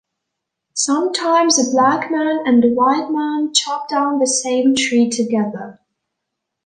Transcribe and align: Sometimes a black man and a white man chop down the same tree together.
Sometimes 0.73 1.59
a 1.59 1.69
black 1.71 2.09
man 2.09 2.41
and 2.47 2.65
a 2.65 2.69
white 2.69 3.11
man 3.11 3.53
chop 3.53 3.87
down 3.87 4.17
the 4.17 4.25
same 4.25 4.73
tree 4.75 5.11
together. 5.11 5.79